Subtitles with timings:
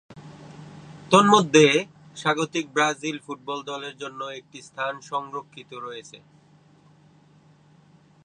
[1.11, 1.65] তন্মধ্যে,
[2.17, 6.17] স্বাগতিক Brazil football দলের জন্য একটি স্থান সংরক্ষিত রয়েছে।